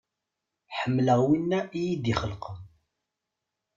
[0.77, 2.59] Ḥemmleɣ wina iyi-d-ixelqen.